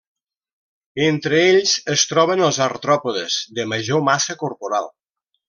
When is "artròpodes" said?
2.69-3.37